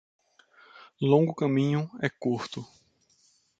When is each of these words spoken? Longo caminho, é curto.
Longo 0.99 1.35
caminho, 1.35 1.87
é 2.01 2.09
curto. 2.09 2.65